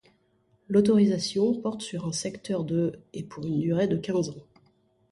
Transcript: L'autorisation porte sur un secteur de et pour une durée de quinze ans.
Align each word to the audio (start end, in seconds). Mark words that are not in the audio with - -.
L'autorisation 0.67 1.53
porte 1.53 1.83
sur 1.83 2.07
un 2.07 2.11
secteur 2.11 2.63
de 2.63 2.97
et 3.13 3.21
pour 3.21 3.45
une 3.45 3.59
durée 3.59 3.87
de 3.87 3.97
quinze 3.97 4.29
ans. 4.29 4.47